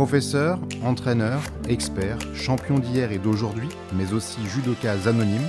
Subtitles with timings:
[0.00, 5.46] Professeur, entraîneur, expert, champion d'hier et d'aujourd'hui, mais aussi judoka anonyme,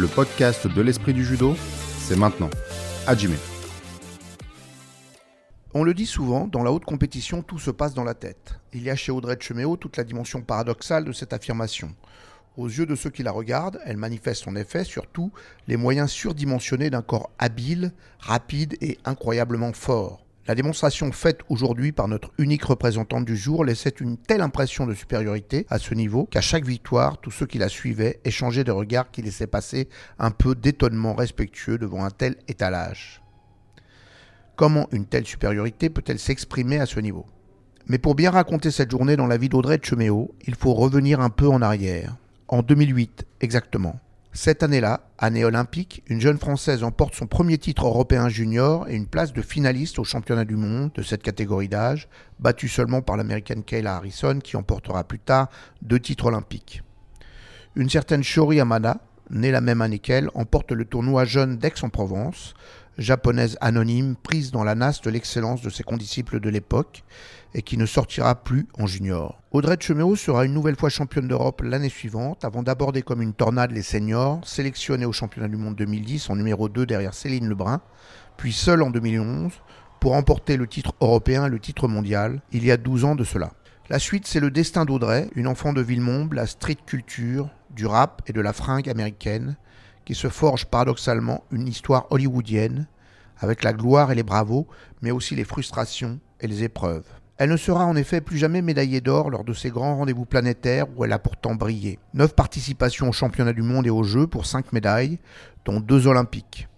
[0.00, 1.54] le podcast de l'esprit du judo,
[2.00, 2.50] c'est maintenant.
[3.06, 3.36] Hajime.
[5.74, 8.58] On le dit souvent, dans la haute compétition, tout se passe dans la tête.
[8.72, 11.94] Il y a chez Audrey Cheméo toute la dimension paradoxale de cette affirmation.
[12.56, 15.30] Aux yeux de ceux qui la regardent, elle manifeste en effet surtout
[15.68, 20.23] les moyens surdimensionnés d'un corps habile, rapide et incroyablement fort.
[20.46, 24.92] La démonstration faite aujourd'hui par notre unique représentante du jour laissait une telle impression de
[24.92, 29.10] supériorité à ce niveau qu'à chaque victoire, tous ceux qui la suivaient échangeaient des regards
[29.10, 29.88] qui laissaient passer
[30.18, 33.22] un peu d'étonnement respectueux devant un tel étalage.
[34.54, 37.24] Comment une telle supériorité peut-elle s'exprimer à ce niveau?
[37.86, 41.30] Mais pour bien raconter cette journée dans la vie d'Audrey Cheméo, il faut revenir un
[41.30, 42.16] peu en arrière.
[42.48, 43.98] En 2008 exactement.
[44.36, 49.06] Cette année-là, année olympique, une jeune Française emporte son premier titre européen junior et une
[49.06, 52.08] place de finaliste au championnat du monde de cette catégorie d'âge,
[52.40, 55.50] battue seulement par l'américaine Kayla Harrison qui emportera plus tard
[55.82, 56.82] deux titres olympiques.
[57.76, 62.54] Une certaine Shori Amada, née la même année qu'elle, emporte le tournoi jeune d'Aix-en-Provence,
[62.98, 67.04] japonaise anonyme prise dans la nasse de l'excellence de ses condisciples de l'époque
[67.54, 69.40] et qui ne sortira plus en junior.
[69.52, 73.70] Audrey Cheméo sera une nouvelle fois championne d'Europe l'année suivante avant d'aborder comme une tornade
[73.70, 77.80] les seniors, sélectionnée au championnat du monde 2010 en numéro 2 derrière Céline Lebrun,
[78.36, 79.52] puis seule en 2011
[80.00, 83.24] pour remporter le titre européen et le titre mondial il y a 12 ans de
[83.24, 83.52] cela.
[83.90, 88.22] La suite, c'est le destin d'Audrey, une enfant de Villemomble, la street culture, du rap
[88.26, 89.56] et de la fringue américaine,
[90.04, 92.86] qui se forge paradoxalement une histoire hollywoodienne,
[93.38, 94.66] avec la gloire et les bravos,
[95.02, 97.06] mais aussi les frustrations et les épreuves.
[97.36, 100.86] Elle ne sera en effet plus jamais médaillée d'or lors de ces grands rendez-vous planétaires
[100.96, 101.98] où elle a pourtant brillé.
[102.14, 105.18] Neuf participations aux championnats du monde et aux Jeux pour cinq médailles,
[105.64, 106.68] dont deux olympiques.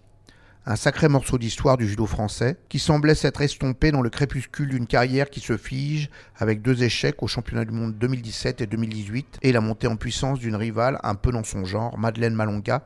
[0.65, 4.87] Un sacré morceau d'histoire du judo français, qui semblait s'être estompé dans le crépuscule d'une
[4.87, 9.51] carrière qui se fige avec deux échecs aux championnats du monde 2017 et 2018 et
[9.51, 12.83] la montée en puissance d'une rivale un peu dans son genre, Madeleine Malonga,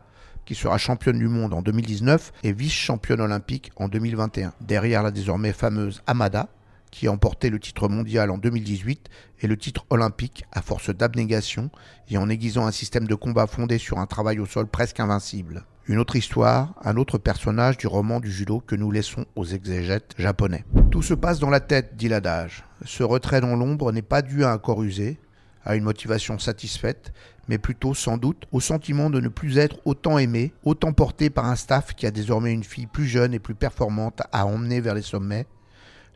[0.51, 4.51] qui sera championne du monde en 2019 et vice-championne olympique en 2021.
[4.59, 6.49] Derrière la désormais fameuse Amada,
[6.91, 9.07] qui a emporté le titre mondial en 2018
[9.43, 11.69] et le titre olympique à force d'abnégation
[12.09, 15.63] et en aiguisant un système de combat fondé sur un travail au sol presque invincible.
[15.87, 20.15] Une autre histoire, un autre personnage du roman du judo que nous laissons aux exégètes
[20.17, 20.65] japonais.
[20.91, 22.65] Tout se passe dans la tête, dit l'adage.
[22.83, 25.17] Ce retrait dans l'ombre n'est pas dû à un corps usé,
[25.65, 27.13] à une motivation satisfaite,
[27.47, 31.45] mais plutôt sans doute au sentiment de ne plus être autant aimé, autant porté par
[31.45, 34.95] un staff qui a désormais une fille plus jeune et plus performante à emmener vers
[34.95, 35.47] les sommets,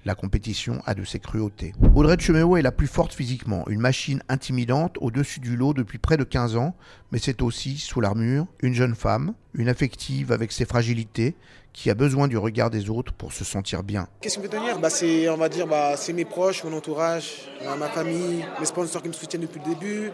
[0.06, 1.74] la compétition a de ses cruautés.
[1.96, 6.16] Audrey Cheméo est la plus forte physiquement, une machine intimidante au-dessus du lot depuis près
[6.16, 6.76] de 15 ans,
[7.12, 11.36] mais c'est aussi, sous l'armure, une jeune femme, une affective avec ses fragilités,
[11.74, 14.08] qui a besoin du regard des autres pour se sentir bien.
[14.22, 14.80] Qu'est-ce qui me fait tenir?
[14.80, 19.02] Bah, C'est, on dire, bah, c'est mes proches, mon entourage, euh, ma famille, mes sponsors
[19.02, 20.12] qui me soutiennent depuis le début,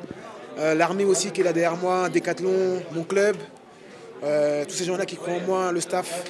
[0.58, 3.36] euh, l'armée aussi qui est là derrière moi, Decathlon, mon club,
[4.24, 6.24] euh, tous ces gens-là qui croient en moi, le staff,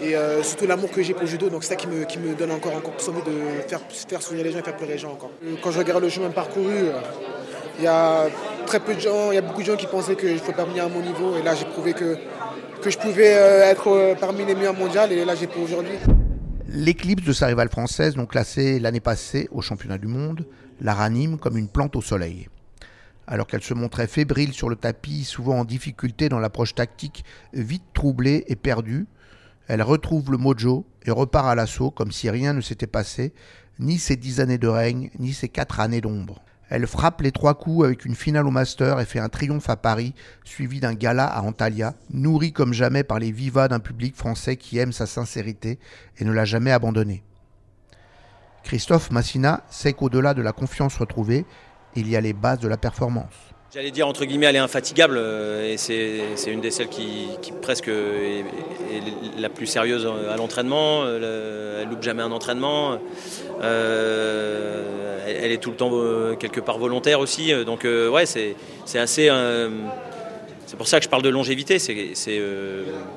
[0.00, 1.48] et euh, surtout l'amour que j'ai pour le judo.
[1.48, 4.22] Donc c'est ça qui me, qui me donne encore, encore plus envie de faire, faire
[4.22, 5.30] sourire les gens et faire pleurer les gens encore.
[5.44, 6.90] Euh, quand je regarde le chemin parcouru,
[7.78, 8.26] il y a
[8.66, 10.52] très peu de gens, il y a beaucoup de gens qui pensaient qu'il ne faut
[10.52, 11.36] pas venir à mon niveau.
[11.36, 12.16] Et là, j'ai prouvé que,
[12.82, 15.00] que je pouvais être parmi les meilleurs mondiaux.
[15.10, 15.96] Et là, j'ai pour aujourd'hui.
[16.68, 20.46] L'éclipse de sa rivale française, donc classée l'année passée au championnat du monde,
[20.80, 22.48] la ranime comme une plante au soleil
[23.26, 27.84] alors qu'elle se montrait fébrile sur le tapis, souvent en difficulté dans l'approche tactique, vite
[27.94, 29.06] troublée et perdue,
[29.68, 33.32] elle retrouve le mojo et repart à l'assaut comme si rien ne s'était passé,
[33.78, 36.42] ni ces dix années de règne, ni ces quatre années d'ombre.
[36.68, 39.76] Elle frappe les trois coups avec une finale au Master et fait un triomphe à
[39.76, 44.56] Paris, suivi d'un gala à Antalya, nourri comme jamais par les vivas d'un public français
[44.56, 45.78] qui aime sa sincérité
[46.18, 47.22] et ne l'a jamais abandonné.
[48.64, 51.44] Christophe Massina sait qu'au-delà de la confiance retrouvée,
[51.96, 53.32] il y a les bases de la performance.
[53.74, 57.28] J'allais dire entre guillemets elle est infatigable euh, et c'est une des celles qui,
[57.62, 58.44] presque est,
[59.38, 61.06] la plus sérieuse à l'entraînement.
[61.06, 62.98] Elle loupe jamais un entraînement.
[63.62, 67.50] Euh, elle est tout le temps euh, quelque part volontaire aussi.
[67.64, 68.54] Donc ouais c'est
[68.94, 69.30] assez.
[70.66, 71.78] c'est pour ça que je parle de longévité.
[71.78, 72.42] C'est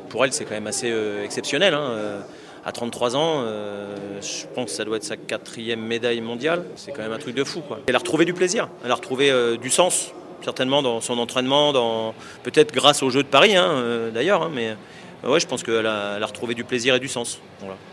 [0.07, 0.93] pour elle c'est quand même assez
[1.25, 1.73] exceptionnel.
[1.73, 2.23] Hein
[2.65, 6.65] à 33 ans, euh, je pense que ça doit être sa quatrième médaille mondiale.
[6.75, 7.61] C'est quand même un truc de fou.
[7.85, 11.73] Elle a retrouvé du plaisir, elle a retrouvé euh, du sens, certainement dans son entraînement,
[11.73, 12.15] dans...
[12.41, 14.75] peut-être grâce aux Jeux de Paris hein, euh, d'ailleurs, hein, mais
[15.23, 17.39] ouais, je pense qu'elle a, retrouvé du plaisir et du sens.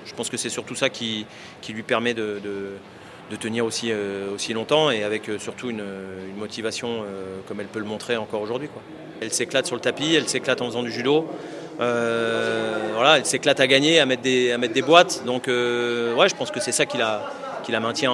[0.06, 1.26] Je pense que c'est surtout ça qui,
[1.68, 2.40] lui permet de,
[3.40, 3.92] tenir aussi,
[4.34, 5.84] aussi longtemps et avec surtout une,
[6.38, 7.04] motivation
[7.46, 8.68] comme elle peut le montrer encore aujourd'hui.
[9.20, 11.28] Elle s'éclate sur le tapis, elle s'éclate en faisant du judo.
[11.82, 15.24] Euh, voilà, elle s'éclate à gagner, à mettre des, boîtes.
[15.26, 18.12] Donc, euh, ouais, je pense que c'est ça qui la, maintient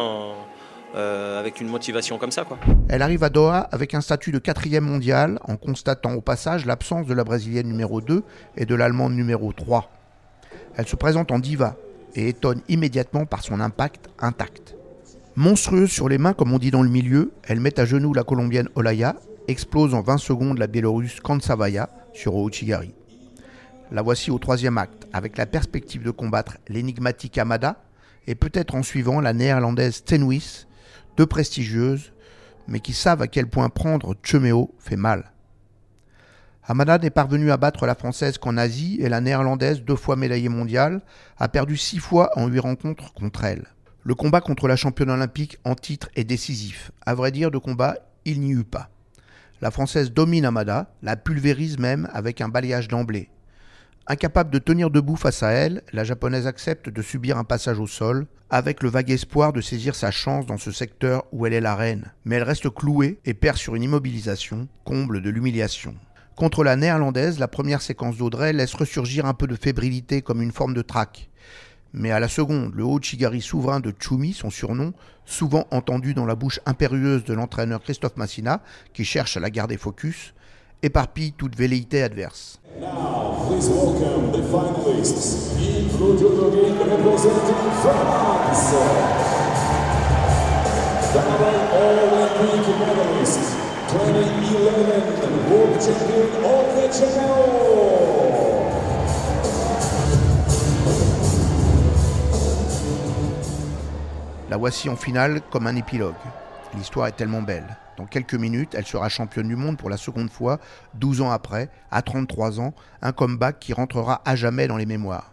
[0.94, 2.44] avec une motivation comme ça.
[2.88, 7.06] Elle arrive à Doha avec un statut de quatrième mondial en constatant au passage l'absence
[7.06, 8.22] de la brésilienne numéro 2
[8.56, 9.90] et de l'allemande numéro 3.
[10.76, 11.76] Elle se présente en diva
[12.14, 14.74] et étonne immédiatement par son impact intact.
[15.36, 18.24] Monstrueuse sur les mains, comme on dit dans le milieu, elle met à genoux la
[18.24, 19.14] colombienne Olaya,
[19.46, 22.92] explose en 20 secondes la biélorusse Kansavaya sur Ouchigari.
[23.90, 27.82] La voici au troisième acte, avec la perspective de combattre l'énigmatique Amada
[28.26, 30.66] et peut-être en suivant la néerlandaise Tenwis,
[31.16, 32.12] deux prestigieuses,
[32.66, 35.32] mais qui savent à quel point prendre Chemeo fait mal.
[36.64, 40.50] Amada n'est parvenue à battre la française qu'en Asie et la néerlandaise, deux fois médaillée
[40.50, 41.00] mondiale,
[41.38, 43.68] a perdu six fois en huit rencontres contre elle.
[44.02, 46.92] Le combat contre la championne olympique en titre est décisif.
[47.06, 47.96] À vrai dire, de combat,
[48.26, 48.90] il n'y eut pas.
[49.62, 53.30] La Française domine Amada, la pulvérise même avec un balayage d'emblée.
[54.10, 57.86] Incapable de tenir debout face à elle, la Japonaise accepte de subir un passage au
[57.86, 61.60] sol, avec le vague espoir de saisir sa chance dans ce secteur où elle est
[61.60, 62.10] la reine.
[62.24, 65.94] Mais elle reste clouée et perd sur une immobilisation, comble de l'humiliation.
[66.36, 70.52] Contre la néerlandaise, la première séquence d'Audrey laisse ressurgir un peu de fébrilité comme une
[70.52, 71.28] forme de trac.
[71.92, 74.94] Mais à la seconde, le haut Chigari souverain de Chumi, son surnom,
[75.26, 78.62] souvent entendu dans la bouche impérieuse de l'entraîneur Christophe Massina,
[78.94, 80.32] qui cherche à la garder focus,
[80.82, 82.60] éparpille toute velléité adverse.
[104.50, 106.14] La voici en finale comme un épilogue.
[106.74, 107.66] L'histoire est tellement belle.
[107.98, 110.60] Dans quelques minutes, elle sera championne du monde pour la seconde fois,
[110.94, 112.72] 12 ans après, à 33 ans,
[113.02, 115.32] un comeback qui rentrera à jamais dans les mémoires.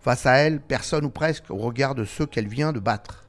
[0.00, 3.26] Face à elle, personne ou presque au regard de ceux qu'elle vient de battre.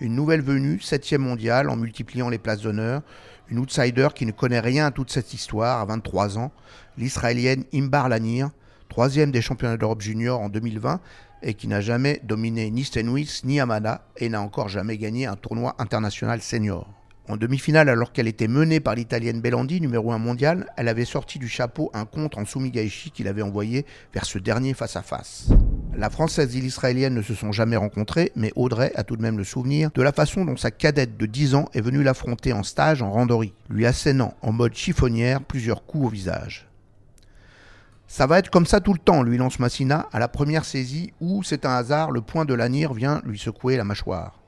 [0.00, 3.02] Une nouvelle venue, septième mondiale, en multipliant les places d'honneur,
[3.48, 6.52] une outsider qui ne connaît rien à toute cette histoire à 23 ans,
[6.96, 8.50] l'israélienne Imbar Lanir,
[8.88, 11.00] troisième des championnats d'Europe junior en 2020
[11.42, 15.34] et qui n'a jamais dominé ni Stenwis ni Amada et n'a encore jamais gagné un
[15.34, 16.95] tournoi international senior.
[17.28, 21.40] En demi-finale, alors qu'elle était menée par l'italienne Bellandi, numéro 1 mondial, elle avait sorti
[21.40, 23.84] du chapeau un contre en Sumigaishi qu'il avait envoyé
[24.14, 25.48] vers ce dernier face à face.
[25.96, 29.38] La française et l'israélienne ne se sont jamais rencontrées, mais Audrey a tout de même
[29.38, 32.62] le souvenir de la façon dont sa cadette de 10 ans est venue l'affronter en
[32.62, 36.68] stage en randori, lui assénant en mode chiffonnière plusieurs coups au visage.
[38.06, 41.12] Ça va être comme ça tout le temps, lui lance Massina à la première saisie
[41.20, 44.38] où, c'est un hasard, le point de l'anir vient lui secouer la mâchoire.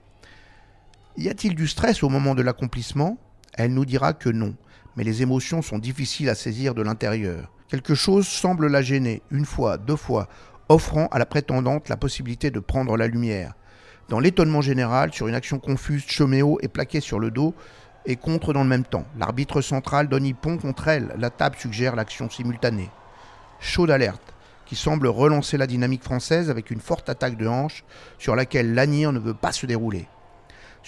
[1.19, 3.19] Y a-t-il du stress au moment de l'accomplissement?
[3.55, 4.55] Elle nous dira que non,
[4.97, 7.53] mais les émotions sont difficiles à saisir de l'intérieur.
[7.67, 10.29] Quelque chose semble la gêner, une fois, deux fois,
[10.69, 13.55] offrant à la prétendante la possibilité de prendre la lumière.
[14.09, 17.53] Dans l'étonnement général, sur une action confuse, Choméo est plaqué sur le dos
[18.07, 19.05] et contre dans le même temps.
[19.19, 21.13] L'arbitre central donne pont contre elle.
[21.19, 22.91] La table suggère l'action simultanée
[23.61, 24.35] chaud d'alerte,
[24.67, 27.85] qui semble relancer la dynamique française avec une forte attaque de hanche
[28.19, 30.07] sur laquelle Lanier ne veut pas se dérouler.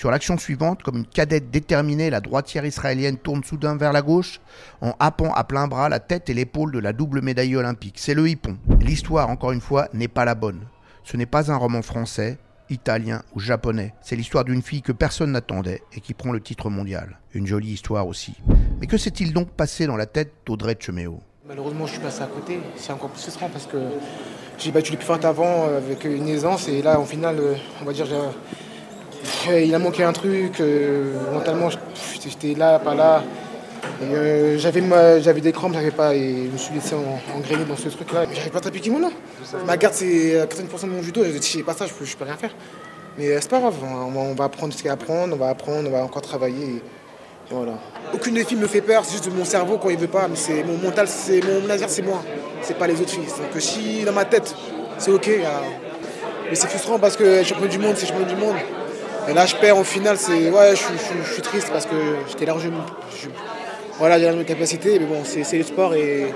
[0.00, 4.40] Sur l'action suivante, comme une cadette déterminée, la droitière israélienne tourne soudain vers la gauche
[4.80, 7.96] en happant à plein bras la tête et l'épaule de la double médaille olympique.
[7.98, 8.56] C'est le hippon.
[8.80, 10.62] L'histoire, encore une fois, n'est pas la bonne.
[11.04, 12.38] Ce n'est pas un roman français,
[12.70, 13.92] italien ou japonais.
[14.00, 17.18] C'est l'histoire d'une fille que personne n'attendait et qui prend le titre mondial.
[17.34, 18.32] Une jolie histoire aussi.
[18.80, 21.20] Mais que s'est-il donc passé dans la tête d'Audrey Cheméo?
[21.46, 22.58] Malheureusement, je suis passé à côté.
[22.76, 23.76] C'est encore plus frustrant parce que
[24.56, 27.54] j'ai battu les plus fortes avant euh, avec une aisance et là, en finale, euh,
[27.82, 28.06] on va dire,
[29.48, 30.60] il a manqué un truc.
[30.60, 31.68] Euh, mentalement,
[32.22, 33.22] j'étais là, pas là.
[34.56, 36.94] j'avais, j'avais des crampes, j'avais pas, et je me suis laissé
[37.36, 38.24] engrainer dans ce truc-là.
[38.32, 39.10] J'arrive pas à taper kimono.
[39.66, 41.22] Ma garde, c'est 80% de mon judo.
[41.24, 42.54] Je dis, pas ça, je peux, je peux rien faire.
[43.18, 45.48] Mais c'est pas grave, on va, apprendre ce qu'il y a à apprendre, on va
[45.48, 46.82] apprendre, on va encore travailler.
[47.50, 47.72] Voilà.
[48.14, 50.28] Aucune des filles me fait peur, c'est juste mon cerveau quand il veut pas.
[50.28, 52.22] Mais c'est mon mental, c'est mon laser, c'est moi.
[52.62, 53.26] C'est pas les autres filles.
[53.26, 54.54] Donc si dans ma tête,
[54.98, 55.28] c'est ok.
[56.48, 58.56] Mais c'est frustrant parce que champion du monde, c'est champion du monde.
[59.28, 60.16] Et là, je perds en finale.
[60.16, 62.84] C'est ouais, je, suis triste parce que j'étais largement.
[63.98, 66.32] voilà, j'ai mes capacités, mais bon, c'est le sport et,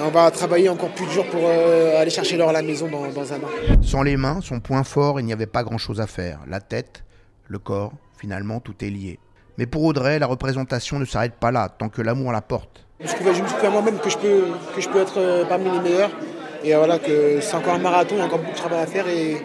[0.00, 3.08] on va travailler encore plus dur pour euh, aller chercher l'or à la maison dans,
[3.08, 3.82] dans un an.
[3.82, 6.38] Sans les mains, son point fort, il n'y avait pas grand-chose à faire.
[6.46, 7.02] La tête,
[7.48, 9.18] le corps, finalement, tout est lié.
[9.56, 12.86] Mais pour Audrey, la représentation ne s'arrête pas là, tant que l'amour la porte.
[13.00, 16.10] Je me suis moi-même que je peux, que je peux être euh, parmi les meilleurs.
[16.64, 18.86] Et voilà, que c'est encore un marathon, il y a encore beaucoup de travail à
[18.86, 19.08] faire.
[19.08, 19.36] Et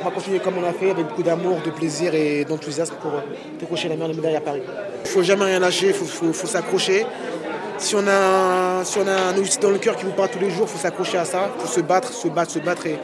[0.00, 3.12] on va continuer comme on a fait, avec beaucoup d'amour, de plaisir et d'enthousiasme pour
[3.12, 3.20] euh,
[3.60, 4.62] décrocher la meilleure médaille à Paris.
[5.04, 7.04] Il faut jamais rien lâcher, il faut, s'accrocher.
[7.76, 10.38] Si on, a, si on a un objectif dans le cœur qui vous parle tous
[10.38, 12.86] les jours, il faut s'accrocher à ça, il faut se battre, se battre, se battre.
[12.86, 12.98] Et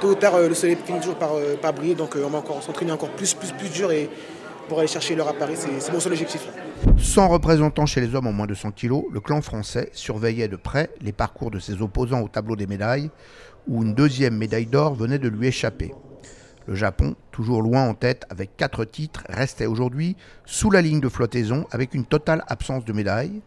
[0.00, 1.94] tôt ou tard, euh, le soleil finit toujours par, par briller.
[1.94, 3.90] Donc on va encore s'entraîner encore plus, plus, plus dur.
[4.68, 5.54] Pour aller chercher l'heure à Paris.
[5.56, 6.48] C'est mon seul objectif.
[6.98, 10.56] Sans représentant chez les hommes en moins de 100 kg, le clan français surveillait de
[10.56, 13.10] près les parcours de ses opposants au tableau des médailles,
[13.68, 15.94] où une deuxième médaille d'or venait de lui échapper.
[16.66, 20.16] Le Japon, toujours loin en tête avec quatre titres, restait aujourd'hui
[20.46, 23.42] sous la ligne de flottaison avec une totale absence de médaille,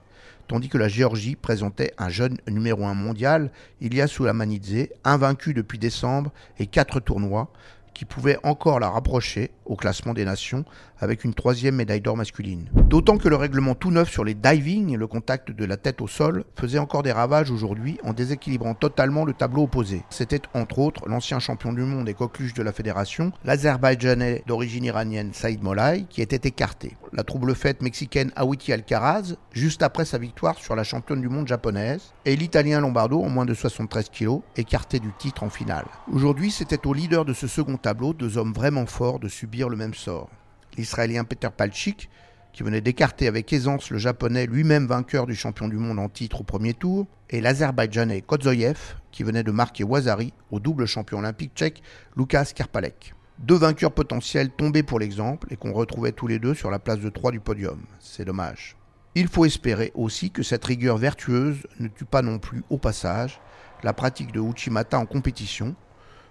[0.47, 6.31] tandis que la Géorgie présentait un jeune numéro 1 mondial, Ilias Manidze, invaincu depuis décembre
[6.59, 7.49] et quatre tournois,
[7.95, 10.65] qui pouvait encore la rapprocher au classement des nations
[10.99, 12.69] avec une troisième médaille d'or masculine.
[12.73, 16.07] D'autant que le règlement tout neuf sur les diving, le contact de la tête au
[16.07, 20.03] sol, faisait encore des ravages aujourd'hui en déséquilibrant totalement le tableau opposé.
[20.09, 25.33] C'était entre autres l'ancien champion du monde et coqueluche de la fédération, l'Azerbaïdjanais d'origine iranienne
[25.33, 26.95] Saïd Molay, qui était écarté.
[27.13, 31.47] La trouble fête mexicaine Awiti Alcaraz, juste après sa victoire sur la championne du monde
[31.47, 35.85] japonaise, et l'Italien Lombardo en moins de 73 kg, écarté du titre en finale.
[36.11, 39.93] Aujourd'hui, c'était au leader de ce second deux hommes vraiment forts, de subir le même
[39.93, 40.29] sort.
[40.77, 42.09] L'Israélien Peter Palchik,
[42.51, 46.41] qui venait d'écarter avec aisance le Japonais lui-même vainqueur du champion du monde en titre
[46.41, 51.51] au premier tour, et l'Azerbaïdjanais Kodzoyev, qui venait de marquer Wazari au double champion olympique
[51.55, 51.81] tchèque
[52.17, 53.13] Lukas Karpalek.
[53.39, 56.99] Deux vainqueurs potentiels tombés pour l'exemple et qu'on retrouvait tous les deux sur la place
[56.99, 57.81] de 3 du podium.
[57.99, 58.77] C'est dommage.
[59.15, 63.39] Il faut espérer aussi que cette rigueur vertueuse ne tue pas non plus au passage
[63.83, 65.75] la pratique de Uchimata en compétition,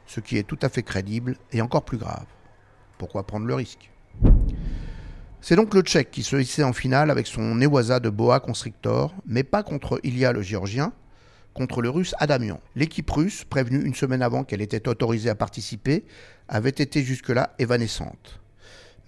[0.06, 2.26] ce qui est tout à fait crédible et encore plus grave.
[2.99, 3.90] Pourquoi prendre le risque?
[5.40, 9.14] C'est donc le Tchèque qui se hissait en finale avec son Newaza de Boa Constrictor,
[9.26, 10.92] mais pas contre Ilya le Géorgien,
[11.52, 12.61] contre le Russe Adamian.
[12.76, 16.04] L'équipe russe, prévenue une semaine avant qu'elle était autorisée à participer,
[16.49, 18.40] avait été jusque-là évanescente.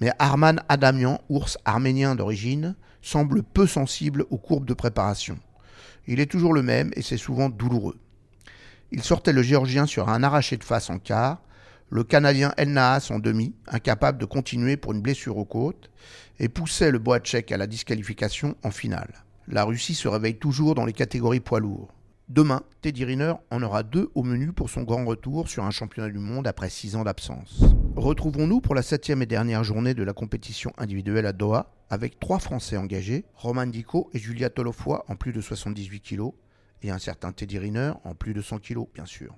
[0.01, 5.39] Mais Arman Adamian, ours arménien d'origine, semble peu sensible aux courbes de préparation.
[6.07, 7.99] Il est toujours le même et c'est souvent douloureux.
[8.97, 11.43] Il sortait le Géorgien sur un arraché de face en quart,
[11.91, 15.91] le Canadien El Naas en demi, incapable de continuer pour une blessure aux côtes,
[16.39, 19.13] et poussait le tchèque à la disqualification en finale.
[19.49, 21.93] La Russie se réveille toujours dans les catégories poids lourds.
[22.31, 26.09] Demain, Teddy Riner en aura deux au menu pour son grand retour sur un championnat
[26.09, 27.65] du monde après six ans d'absence.
[27.97, 32.39] Retrouvons-nous pour la septième et dernière journée de la compétition individuelle à Doha avec trois
[32.39, 36.33] Français engagés, Roman Dico et Julia Tolofoy en plus de 78 kg
[36.83, 39.35] et un certain Teddy Riner en plus de 100 kg bien sûr.